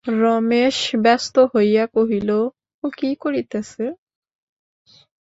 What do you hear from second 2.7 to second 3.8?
ও কী করিতেছ?